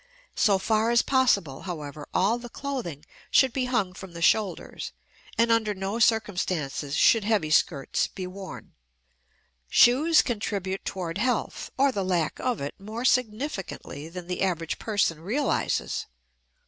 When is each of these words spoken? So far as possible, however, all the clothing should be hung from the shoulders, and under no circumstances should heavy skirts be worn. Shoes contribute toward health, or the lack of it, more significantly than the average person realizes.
So 0.35 0.57
far 0.57 0.89
as 0.89 1.03
possible, 1.03 1.61
however, 1.61 2.07
all 2.11 2.39
the 2.39 2.49
clothing 2.49 3.05
should 3.29 3.53
be 3.53 3.65
hung 3.65 3.93
from 3.93 4.13
the 4.13 4.21
shoulders, 4.23 4.93
and 5.37 5.51
under 5.51 5.75
no 5.75 5.99
circumstances 5.99 6.95
should 6.95 7.23
heavy 7.23 7.51
skirts 7.51 8.07
be 8.07 8.25
worn. 8.25 8.73
Shoes 9.69 10.23
contribute 10.23 10.85
toward 10.85 11.19
health, 11.19 11.69
or 11.77 11.91
the 11.91 12.03
lack 12.03 12.39
of 12.39 12.59
it, 12.59 12.73
more 12.79 13.05
significantly 13.05 14.09
than 14.09 14.25
the 14.25 14.41
average 14.41 14.79
person 14.79 15.21
realizes. 15.21 16.07